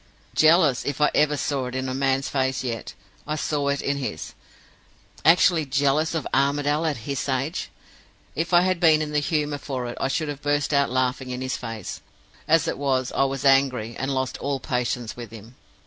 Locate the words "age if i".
7.29-8.61